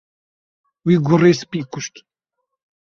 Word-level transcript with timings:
Wî 0.85 0.95
gurê 1.07 1.33
spî 1.39 1.59
kuşt. 1.71 1.93